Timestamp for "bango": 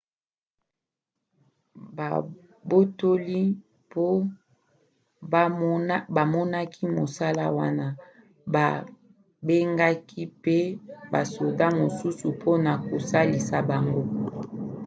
13.69-14.01